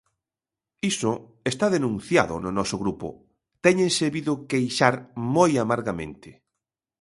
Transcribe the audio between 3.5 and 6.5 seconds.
téñense vido queixar moi amargamente.